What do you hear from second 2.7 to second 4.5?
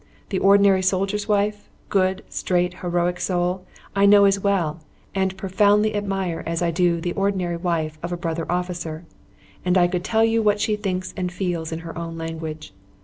heroic soul, I know as